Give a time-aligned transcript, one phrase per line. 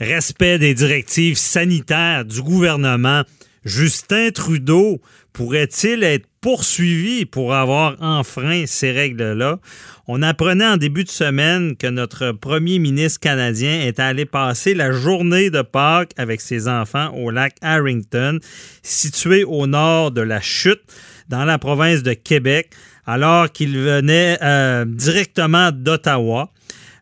[0.00, 3.22] Respect des directives sanitaires du gouvernement.
[3.64, 5.00] Justin Trudeau
[5.32, 9.60] pourrait-il être poursuivi pour avoir enfreint ces règles-là?
[10.08, 14.90] On apprenait en début de semaine que notre premier ministre canadien est allé passer la
[14.90, 18.40] journée de Pâques avec ses enfants au lac Harrington,
[18.82, 20.82] situé au nord de la chute,
[21.28, 22.70] dans la province de Québec,
[23.06, 26.50] alors qu'il venait euh, directement d'Ottawa.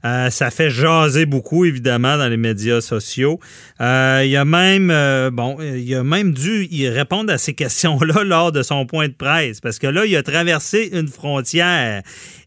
[0.05, 3.39] Euh, ça fait jaser beaucoup, évidemment, dans les médias sociaux.
[3.81, 8.25] Euh, il a même, euh, bon, il a même dû y répondre à ces questions-là
[8.25, 12.03] lors de son point de presse, parce que là, il a traversé une frontière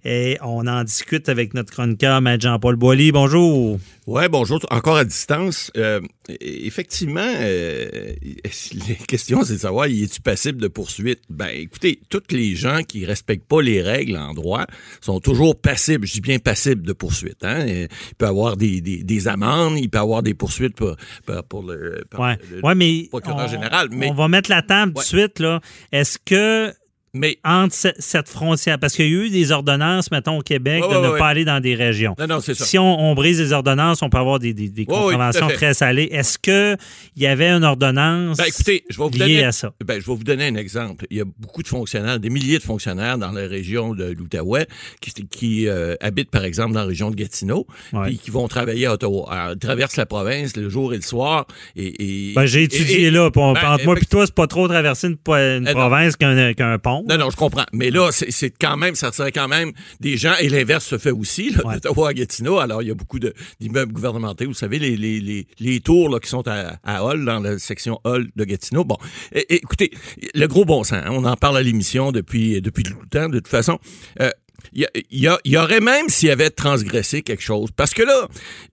[0.05, 2.37] et on en discute avec notre chroniqueur, M.
[2.39, 3.11] Jean-Paul Boilly.
[3.11, 3.79] Bonjour.
[4.05, 4.59] Oui, bonjour.
[4.69, 5.71] Encore à distance.
[5.77, 5.99] Euh,
[6.39, 8.13] effectivement, euh,
[8.87, 11.21] les questions, c'est de savoir, est-tu passible de poursuite?
[11.31, 14.67] Ben, écoutez, tous les gens qui respectent pas les règles en droit
[15.01, 17.43] sont toujours passibles, je dis bien passibles de poursuite.
[17.45, 17.65] Hein?
[17.65, 20.95] Il peut y avoir des, des, amendes, il peut y avoir des poursuites pour,
[21.49, 22.37] pour le, ouais.
[22.63, 23.89] ouais, mais procureur général.
[23.91, 25.43] Mais, on va mettre la table tout de suite.
[25.91, 26.73] Est-ce que
[27.15, 30.97] mais entre cette frontière, parce qu'il y a eu des ordonnances, mettons, au Québec, de
[30.97, 32.13] ne pas aller dans des régions.
[32.19, 32.65] Non, non, c'est ça.
[32.65, 36.09] Si on, brise les ordonnances, on peut avoir des, des, des contraventions très salées.
[36.11, 36.77] Est-ce qu'il
[37.15, 39.73] y avait une ordonnance ben, écoutez, je vais vous liée donner, à ça?
[39.85, 41.05] Ben, je vais vous donner un exemple.
[41.09, 44.67] Il y a beaucoup de fonctionnaires, des milliers de fonctionnaires dans la région de l'Outaouais
[44.99, 47.65] qui, qui euh, habitent, par exemple, dans la région de Gatineau,
[48.03, 49.53] puis qui vont travailler à Ottawa.
[49.53, 51.47] ils traversent la province le jour et le soir.
[51.77, 53.29] Et, et ben, j'ai étudié là.
[53.29, 57.04] Ben, entre moi et toi, c'est pas trop traverser une, une eh province qu'un pont.
[57.07, 57.65] Non, non, je comprends.
[57.71, 61.11] Mais là, c'est quand même, ça serait quand même des gens, et l'inverse se fait
[61.11, 62.57] aussi, là, d'Ottawa à Gatineau.
[62.57, 63.19] Alors, il y a beaucoup
[63.59, 64.45] d'immeubles gouvernementaux.
[64.45, 67.59] Vous savez, les, les, les, les tours là, qui sont à, à Hall, dans la
[67.59, 68.85] section Hall de Gatineau.
[68.85, 68.97] Bon,
[69.31, 69.91] écoutez,
[70.33, 73.29] le gros bon sens, hein, on en parle à l'émission depuis, depuis tout le temps,
[73.29, 73.79] de toute façon.
[74.21, 74.31] Euh,
[74.73, 77.69] il y, aurait même s'il y avait transgressé quelque chose.
[77.75, 78.27] Parce que là,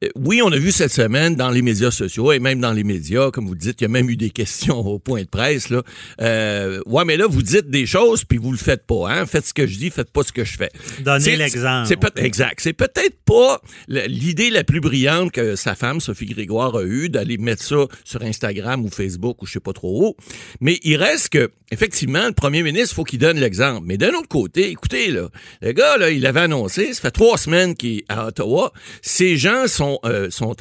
[0.05, 2.85] euh, oui, on a vu cette semaine dans les médias sociaux et même dans les
[2.85, 5.71] médias, comme vous dites, il y a même eu des questions au point de presse.
[5.71, 5.83] Là.
[6.21, 9.11] Euh, ouais, mais là, vous dites des choses puis vous le faites pas.
[9.11, 9.27] Hein?
[9.27, 10.71] Faites ce que je dis, faites pas ce que je fais.
[11.01, 11.89] Donnez l'exemple.
[11.89, 12.61] C'est peut exact.
[12.63, 17.39] C'est peut-être pas l'idée la plus brillante que sa femme, Sophie Grégoire, a eue d'aller
[17.39, 20.17] mettre ça sur Instagram ou Facebook ou je sais pas trop où.
[20.61, 23.87] Mais il reste que, effectivement, le premier ministre, faut qu'il donne l'exemple.
[23.87, 25.29] Mais d'un autre côté, écoutez, là,
[25.73, 28.73] le gars, il avait annoncé, ça fait trois semaines qu'il est à Ottawa.
[29.01, 30.55] Ces gens sont, euh, sont,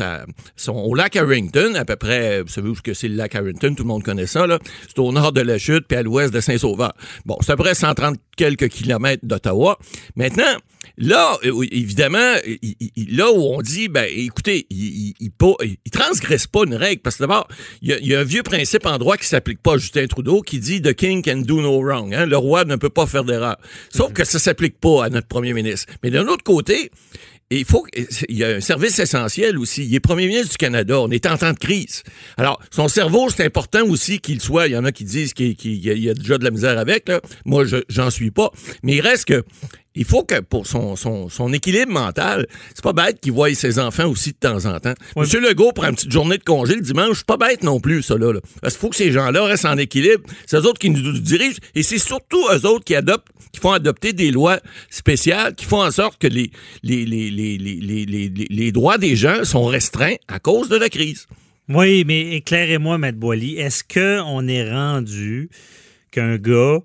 [0.74, 3.90] au lac Harrington, à peu près, vous savez où c'est le lac Harrington, tout le
[3.90, 4.46] monde connaît ça.
[4.88, 6.94] C'est au nord de la chute, puis à l'ouest de Saint-Sauveur.
[7.26, 9.78] Bon, c'est à peu près 130 quelques kilomètres d'Ottawa.
[10.16, 10.58] Maintenant,
[10.98, 12.38] là, euh, évidemment,
[13.10, 17.48] là où on dit, ben, écoutez, il, il, transgresse pas une règle, parce que d'abord,
[17.84, 20.58] il y, a, un vieux principe en droit qui s'applique pas à Justin Trudeau, qui
[20.58, 22.16] dit The king can do no wrong.
[22.16, 22.26] Hein?
[22.26, 23.58] Le roi ne peut pas faire d'erreur.
[23.94, 24.14] Sauf mm-hmm.
[24.14, 25.94] que ça s'applique pas à notre premier ministre.
[26.02, 26.90] Mais d'un autre côté,
[27.60, 27.86] il faut
[28.30, 29.86] il y a un service essentiel aussi.
[29.86, 31.00] Il est premier ministre du Canada.
[31.00, 32.04] On est en temps de crise.
[32.38, 34.68] Alors, son cerveau, c'est important aussi qu'il soit.
[34.68, 37.10] Il y en a qui disent qu'il y, a déjà de la misère avec.
[37.10, 37.22] Là.
[37.46, 38.52] Moi, je j'en suis pas.
[38.84, 39.44] Mais il reste que
[39.96, 43.78] il faut que pour son, son, son équilibre mental, c'est pas bête qu'il voie ses
[43.78, 44.94] enfants aussi de temps en temps.
[45.18, 48.02] Monsieur Legault prend une petite journée de congé le dimanche, c'est pas bête non plus,
[48.02, 48.34] ça là.
[48.62, 50.24] Parce qu'il faut que ces gens-là restent en équilibre.
[50.46, 53.74] C'est eux autres qui nous dirigent et c'est surtout eux autres qui adoptent, qui font
[53.74, 54.60] adopter des lois
[54.90, 56.52] spéciales, qui font en sorte que les,
[56.84, 60.88] les, les, les, les, les, les droits des gens sont restreints à cause de la
[60.88, 61.28] crise.
[61.68, 65.50] Oui, mais éclairez-moi, Maître Boily, est-ce qu'on est rendu
[66.12, 66.80] qu'un gars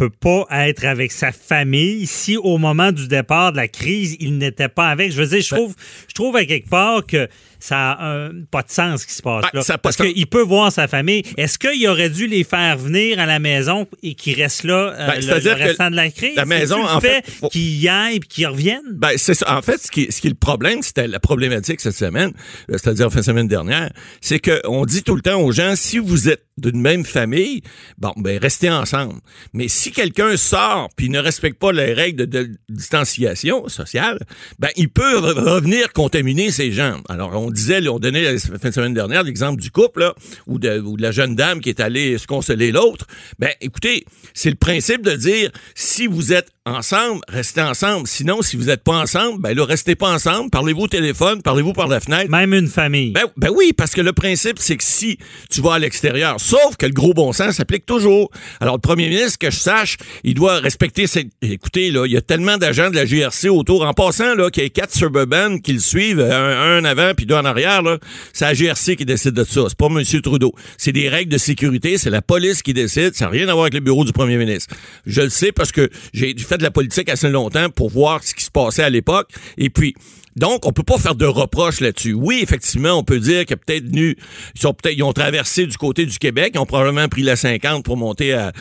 [0.00, 4.38] peut pas être avec sa famille si au moment du départ de la crise, il
[4.38, 5.12] n'était pas avec.
[5.12, 5.74] Je veux dire, je ben trouve,
[6.08, 7.28] je trouve à quelque part que
[7.58, 9.78] ça a pas de sens ce qui se passe ben, là.
[9.78, 11.22] parce qu'il peut voir sa famille.
[11.36, 15.06] Est-ce qu'il aurait dû les faire venir à la maison et qu'ils restent là euh,
[15.06, 16.36] ben, le, restant de la crise?
[16.36, 17.22] La maison, en fait,
[17.52, 18.80] qu'ils y aillent et qu'ils reviennent?
[18.92, 19.54] Ben, c'est ça.
[19.56, 22.32] En fait, ce qui, ce qui est le problème, c'était la problématique cette semaine,
[22.70, 23.90] euh, c'est-à-dire fin de semaine dernière,
[24.22, 27.62] c'est qu'on dit tout le temps aux gens, si vous êtes d'une même famille,
[27.98, 29.20] bon, ben, restez ensemble.
[29.52, 34.18] Mais si quelqu'un sort puis ne respecte pas les règles de, distanciation sociale,
[34.58, 37.00] ben, il peut revenir contaminer ces gens.
[37.08, 40.12] Alors, on disait, on donnait la fin de semaine dernière l'exemple du couple,
[40.46, 43.06] ou, de, ou de la jeune dame qui est allée se consoler l'autre.
[43.38, 44.04] Ben, écoutez,
[44.34, 48.06] c'est le principe de dire, si vous êtes ensemble, restez ensemble.
[48.06, 50.50] Sinon, si vous n'êtes pas ensemble, ben là, restez pas ensemble.
[50.50, 52.30] Parlez-vous au téléphone, parlez-vous par la fenêtre.
[52.30, 53.10] Même une famille.
[53.12, 55.18] Ben, ben oui, parce que le principe, c'est que si
[55.50, 58.30] tu vas à l'extérieur, sauf que le gros bon sens s'applique toujours.
[58.60, 61.28] Alors, le premier ministre, que je sache, il doit respecter ses...
[61.42, 63.84] Écoutez, là, il y a tellement d'agents de la GRC autour.
[63.84, 67.26] En passant, là, qu'il y ait quatre Suburban qui le suivent, un, un avant puis
[67.26, 67.98] deux en arrière, là,
[68.32, 69.62] c'est la GRC qui décide de ça.
[69.68, 70.02] C'est pas M.
[70.22, 70.52] Trudeau.
[70.76, 73.14] C'est des règles de sécurité, c'est la police qui décide.
[73.14, 74.74] Ça n'a rien à voir avec le bureau du premier ministre.
[75.06, 78.34] Je le sais parce que j'ai fait de la politique assez longtemps pour voir ce
[78.34, 79.30] qui se passait à l'époque.
[79.58, 79.94] Et puis,
[80.36, 82.12] donc, on peut pas faire de reproches là-dessus.
[82.12, 84.14] Oui, effectivement, on peut dire que peut-être ils
[84.54, 87.84] sont peut-être, ils ont traversé du côté du Québec, ils ont probablement pris la 50
[87.84, 88.52] pour monter à,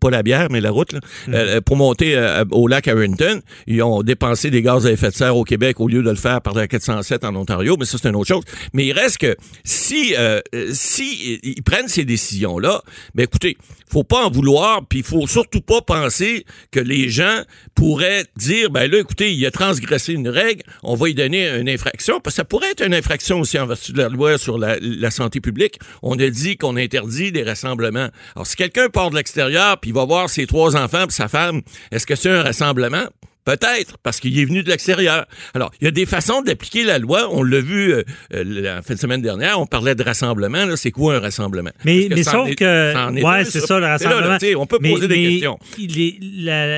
[0.00, 1.34] pas la bière, mais la route, là, mm.
[1.34, 3.40] euh, pour monter euh, au lac Harrington.
[3.66, 6.16] Ils ont dépensé des gaz à effet de serre au Québec au lieu de le
[6.16, 8.44] faire par la 407 en Ontario, mais ça, c'est une autre chose.
[8.72, 10.40] Mais il reste que si, euh,
[10.72, 12.82] si ils prennent ces décisions-là,
[13.14, 13.56] ben écoutez,
[13.90, 17.42] faut pas en vouloir, puis il faut surtout pas penser que les gens
[17.74, 22.20] pourraient dire, ben là, écoutez, il a transgressé une règle, on va donner une infraction,
[22.20, 25.10] parce que ça pourrait être une infraction aussi en vertu de la loi sur la,
[25.10, 25.78] santé publique.
[26.02, 28.08] On a dit qu'on interdit des rassemblements.
[28.34, 31.62] Alors, si quelqu'un part de l'extérieur puis va voir ses trois enfants et sa femme,
[31.90, 33.06] est-ce que c'est un rassemblement?
[33.50, 35.26] Peut-être, parce qu'il est venu de l'extérieur.
[35.54, 37.28] Alors, il y a des façons d'appliquer la loi.
[37.32, 40.76] On l'a vu euh, euh, la fin de semaine dernière, on parlait de rassemblement.
[40.76, 41.72] C'est quoi un rassemblement?
[41.84, 43.20] Mais, mais sauf que...
[43.24, 44.38] Ouais, c'est ça, le rassemblement.
[44.56, 45.58] on peut poser des questions.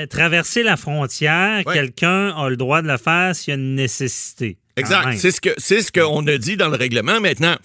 [0.08, 4.56] traverser la frontière, quelqu'un a le droit de le faire s'il y a une nécessité.
[4.76, 5.18] Exact.
[5.18, 7.20] C'est ce que c'est ce qu'on a dit dans le règlement.
[7.20, 7.56] Maintenant,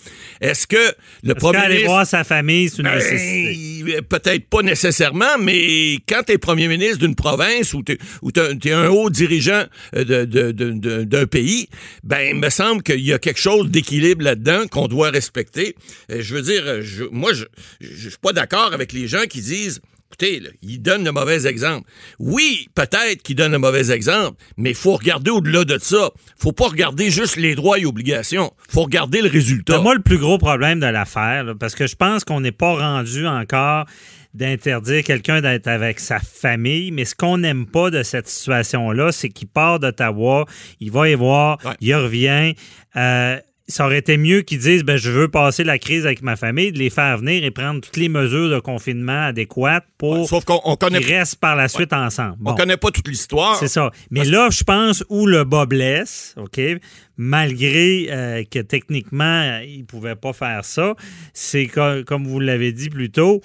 [0.41, 0.93] est-ce que
[1.23, 1.87] le premier ministre...
[1.87, 4.01] voir sa famille, c'est une ben, nécessité?
[4.01, 8.89] Peut-être pas nécessairement, mais quand tu es premier ministre d'une province ou tu es, un
[8.89, 9.63] haut dirigeant
[9.95, 10.25] euh,
[11.05, 11.69] d'un pays,
[12.03, 15.75] ben il me semble qu'il y a quelque chose d'équilibre là-dedans qu'on doit respecter.
[16.11, 16.63] Euh, je veux dire,
[17.11, 17.45] moi, je,
[17.79, 21.89] je suis pas d'accord avec les gens qui disent Écoutez, il donne le mauvais exemple.
[22.17, 26.11] Oui, peut-être qu'il donne le mauvais exemple, mais il faut regarder au-delà de ça.
[26.37, 28.53] faut pas regarder juste les droits et obligations.
[28.69, 29.81] faut regarder le résultat.
[29.81, 33.27] moi, le plus gros problème de l'affaire, parce que je pense qu'on n'est pas rendu
[33.27, 33.85] encore
[34.33, 39.29] d'interdire quelqu'un d'être avec sa famille, mais ce qu'on n'aime pas de cette situation-là, c'est
[39.29, 40.45] qu'il part d'Ottawa,
[40.79, 42.53] il va y voir, il revient.
[42.95, 43.39] Euh,
[43.69, 46.71] ça aurait été mieux qu'ils disent ben, je veux passer la crise avec ma famille,
[46.71, 51.35] de les faire venir et prendre toutes les mesures de confinement adéquates pour qu'ils restent
[51.35, 52.37] par la suite ensemble.
[52.45, 53.57] On connaît pas toute l'histoire.
[53.57, 53.91] C'est ça.
[54.09, 56.59] Mais là, je pense où le bas blesse, OK,
[57.17, 60.95] malgré euh, que techniquement, ils ne pouvaient pas faire ça,
[61.33, 63.41] c'est comme vous l'avez dit plus tôt,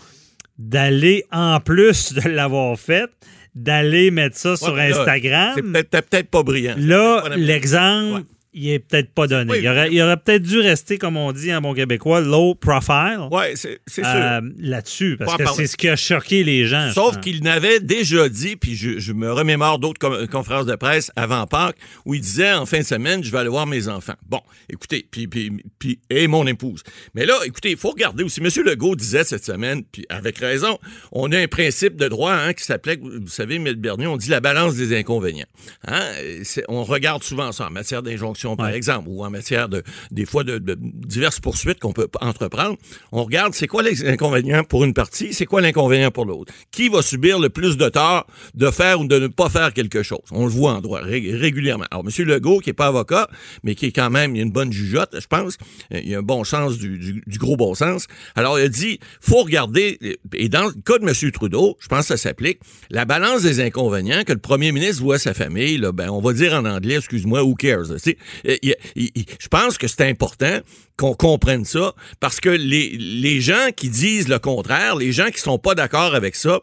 [0.59, 3.11] d'aller en plus de l'avoir fait
[3.55, 5.53] d'aller mettre ça sur Instagram.
[5.55, 6.75] C'est peut-être pas brillant.
[6.79, 8.23] Là, l'exemple,
[8.54, 9.58] il est peut-être pas donné.
[9.58, 13.28] il aurait, aurait peut-être dû rester, comme on dit en bon québécois, low profile.
[13.31, 14.04] Oui, c'est sûr.
[14.04, 16.90] Euh, là-dessus, parce que c'est ce qui a choqué les gens.
[16.93, 21.76] Sauf qu'il n'avait déjà dit, puis je, me remémore d'autres conférences de presse avant Pâques,
[22.04, 24.14] où il disait en fin de semaine, je vais aller voir mes enfants.
[24.28, 26.82] Bon, écoutez, puis, puis, puis et mon épouse.
[27.14, 28.40] Mais là, écoutez, il faut regarder aussi.
[28.40, 28.49] M.
[28.64, 30.78] Legault disait cette semaine, puis avec raison,
[31.10, 33.72] on a un principe de droit hein, qui s'appelait, vous savez, M.
[33.75, 35.46] Bernier, on dit la balance des inconvénients.
[35.87, 36.02] Hein?
[36.69, 40.44] On regarde souvent ça en matière d'injonction par exemple, ou en matière de, des fois,
[40.44, 42.77] de, diverses poursuites qu'on peut entreprendre,
[43.12, 46.53] on regarde c'est quoi les inconvénients pour une partie, c'est quoi l'inconvénient pour l'autre.
[46.71, 50.03] Qui va subir le plus de tort de faire ou de ne pas faire quelque
[50.03, 50.21] chose?
[50.31, 51.87] On le voit en droit régulièrement.
[51.91, 52.27] Alors, M.
[52.27, 53.29] Legault, qui est pas avocat,
[53.62, 55.56] mais qui est quand même, il a une bonne jugeote, je pense,
[55.91, 58.07] il a un bon sens du, du, gros bon sens.
[58.35, 59.99] Alors, il a dit, faut regarder,
[60.35, 61.31] et dans le cas de M.
[61.33, 65.19] Trudeau, je pense que ça s'applique, la balance des inconvénients que le premier ministre voit
[65.19, 67.90] sa famille, là, ben, on va dire en anglais, excuse-moi, who cares?
[68.47, 68.57] Euh,
[68.97, 70.61] je pense que c'est important
[70.97, 75.41] qu'on comprenne ça parce que les, les gens qui disent le contraire, les gens qui
[75.41, 76.61] sont pas d'accord avec ça,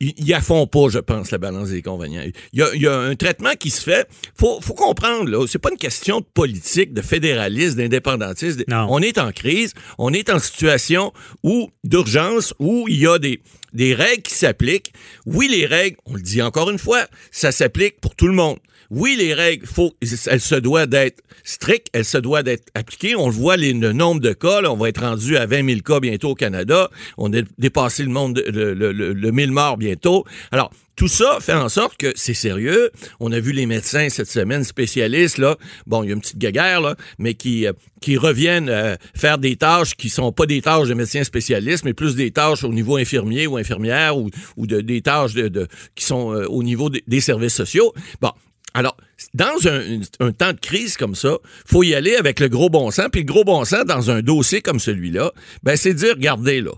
[0.00, 2.22] ils n'y font pas, je pense, la balance des inconvénients.
[2.52, 4.06] Il y a, un traitement qui se fait.
[4.38, 8.62] Faut, faut comprendre, là, c'est pas une question de politique, de fédéralisme, d'indépendantisme.
[8.68, 13.40] On est en crise, on est en situation où d'urgence, où il y a des,
[13.72, 14.92] des règles qui s'appliquent.
[15.24, 18.58] Oui, les règles, on le dit encore une fois, ça s'applique pour tout le monde.
[18.90, 23.16] Oui, les règles, faut, elles se doivent d'être strictes, elles se doivent d'être appliquées.
[23.16, 26.00] On le voit, le nombre de cas, on va être rendu à 20 000 cas
[26.00, 26.90] bientôt au Canada.
[27.18, 30.24] On a dépassé le monde, le, le, le, 1000 morts bientôt.
[30.52, 32.90] Alors, tout ça fait en sorte que c'est sérieux.
[33.20, 36.38] On a vu les médecins cette semaine spécialistes là, bon, il y a une petite
[36.38, 40.62] guéguerre là, mais qui euh, qui reviennent euh, faire des tâches qui sont pas des
[40.62, 44.66] tâches de médecins spécialistes, mais plus des tâches au niveau infirmier ou infirmière ou, ou
[44.66, 47.92] de, des tâches de, qui sont euh, au niveau des services sociaux.
[48.22, 48.32] Bon,
[48.76, 48.94] alors,
[49.32, 53.06] dans un, temps de crise comme ça, faut y aller avec le gros bon sens.
[53.10, 56.72] Puis le gros bon sens dans un dossier comme celui-là, ben c'est dire, regardez là,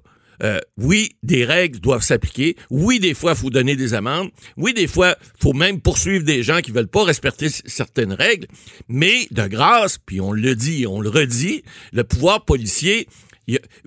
[0.44, 2.54] euh, oui, des règles doivent s'appliquer.
[2.70, 4.30] Oui, des fois, il faut donner des amendes.
[4.56, 8.46] Oui, des fois, il faut même poursuivre des gens qui veulent pas respecter certaines règles.
[8.88, 13.08] Mais de grâce, puis on le dit, on le redit, le pouvoir policier,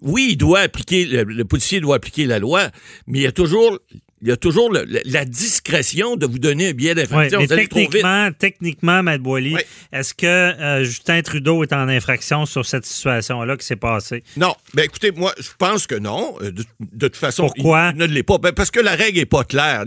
[0.01, 2.71] oui, il doit appliquer, le, policier doit appliquer la loi,
[3.07, 3.79] mais il y a toujours
[4.21, 7.39] il y a toujours la discrétion de vous donner un billet d'infraction.
[7.39, 9.55] Oui, techniquement, techniquement, Matt Boily,
[9.91, 14.23] est-ce que euh, Justin Trudeau est en infraction sur cette situation-là qui s'est passée?
[14.37, 14.53] Non.
[14.75, 16.35] Ben écoutez, moi, je pense que non.
[16.41, 17.91] Euh, de, toute façon, Pourquoi?
[17.95, 18.37] il ne l'est pas.
[18.37, 19.85] Ben, parce que la règle n'est pas claire.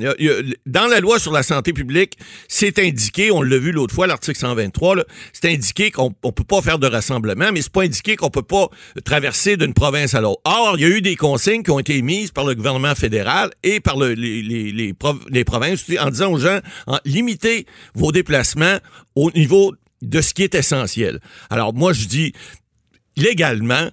[0.66, 2.14] dans la loi sur la santé publique,
[2.48, 4.96] c'est indiqué, on l'a vu l'autre fois, l'article 123,
[5.32, 8.42] c'est indiqué qu'on ne peut pas faire de rassemblement, mais c'est pas indiqué qu'on peut
[8.42, 8.68] pas
[9.04, 10.40] traverser d'une province à l'autre.
[10.44, 13.50] Or, il y a eu des consignes qui ont été émises par le gouvernement fédéral
[13.62, 16.60] et par le les, les, provinces en disant aux gens,
[17.04, 18.78] limitez vos déplacements
[19.14, 21.20] au niveau de ce qui est essentiel.
[21.50, 22.32] Alors moi, je dis,
[23.16, 23.88] légalement,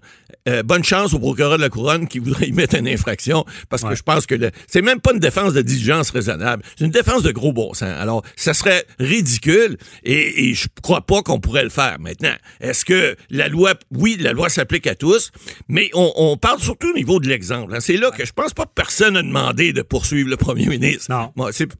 [0.47, 3.83] euh, bonne chance au procureur de la couronne qui voudrait y mettre une infraction parce
[3.83, 4.35] que je pense que
[4.67, 7.89] c'est même pas une défense de diligence raisonnable, c'est une défense de gros bon sens.
[7.99, 11.97] Alors, ça serait ridicule et, et je crois pas qu'on pourrait le faire.
[11.99, 15.31] Maintenant, est-ce que la loi, oui, la loi s'applique à tous,
[15.67, 17.75] mais on, on, parle surtout au niveau de l'exemple.
[17.75, 17.79] Hein.
[17.79, 21.05] C'est là que je pense pas que personne a demandé de poursuivre le premier ministre.
[21.09, 21.31] Non.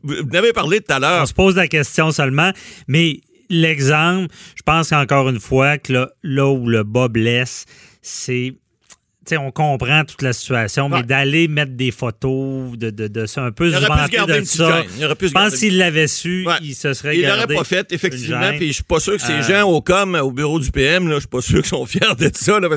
[0.04, 1.24] Vous avez parlé tout à l'heure.
[1.24, 2.52] On se pose la question seulement,
[2.88, 7.66] mais l'exemple, je pense encore une fois que là, là où le bas blesse,
[8.02, 8.61] c'est
[9.38, 13.52] on comprend toute la situation, mais d'aller mettre des photos de, de, de ça, un
[13.52, 14.84] peu se vanter de ça.
[15.00, 18.52] Je pense s'il l'avait su, il se serait Il l'aurait pas fait, effectivement.
[18.58, 19.42] Puis je suis pas sûr que ces euh.
[19.42, 22.16] gens au com, au bureau du PM, là, je suis pas sûr qu'ils sont fiers
[22.18, 22.60] de ça.
[22.60, 22.68] Là,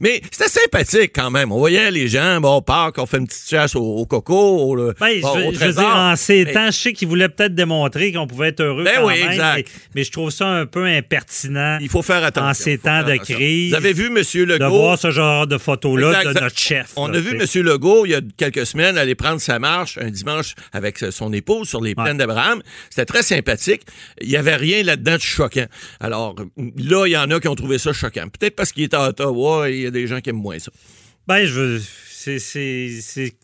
[0.00, 1.52] mais c'était sympathique quand même.
[1.52, 4.76] On voyait les gens, bon, on part, on fait une petite chasse au, coco, au,
[4.98, 8.48] ben, je, veux dire, en ces temps, je sais qu'ils voulaient peut-être démontrer qu'on pouvait
[8.48, 9.68] être heureux ben quand même, exact.
[9.94, 11.78] Mais, je trouve ça un peu impertinent.
[11.80, 12.42] Il faut faire attention.
[12.50, 13.70] En ces temps de crise.
[13.70, 14.16] Vous avez vu, M.
[14.16, 14.58] Legault?
[14.58, 16.92] De voir ce genre de photos de notre chef.
[16.96, 17.62] On a vu M.
[17.62, 21.68] Legault, il y a quelques semaines, aller prendre sa marche un dimanche avec son épouse
[21.68, 22.62] sur les plaines d'Abraham.
[22.90, 23.82] C'était très sympathique.
[24.20, 25.66] Il n'y avait rien là-dedans de choquant.
[26.00, 26.34] Alors,
[26.76, 28.28] là, il y en a qui ont trouvé ça choquant.
[28.28, 30.58] Peut-être parce qu'il est à Ottawa et il y a des gens qui aiment moins
[30.58, 30.72] ça.
[31.26, 31.82] Ben, je veux.
[32.08, 33.34] C'est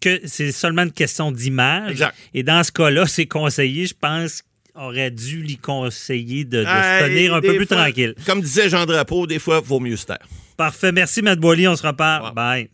[0.00, 2.04] que c'est seulement une question d'image.
[2.34, 4.42] Et dans ce cas-là, c'est conseillé, je pense,
[4.74, 8.14] aurait dû lui conseiller de, se tenir un peu plus tranquille.
[8.26, 10.26] Comme disait Jean Drapeau, des fois, il vaut mieux se taire.
[10.58, 10.92] Parfait.
[10.92, 11.66] Merci, Matt Boily.
[11.68, 12.34] On se reparle.
[12.34, 12.68] Bye.